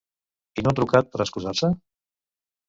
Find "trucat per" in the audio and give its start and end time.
0.79-1.21